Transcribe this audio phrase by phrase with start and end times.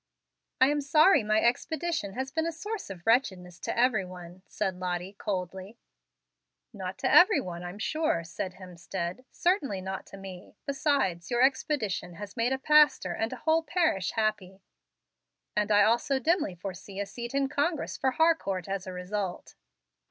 [0.59, 4.77] "I am sorry my expedition has been a source of wretchedness to every one," said
[4.79, 5.77] Lottie, coldly.
[6.73, 9.25] "Not every one, I'm sure," said Hemstead.
[9.29, 10.55] "Certainly not to me.
[10.65, 14.63] Besides, your expedition has made a pastor and a whole parish happy,
[15.55, 19.53] and I also dimly foresee a seat in Congress for Harcourt as a result."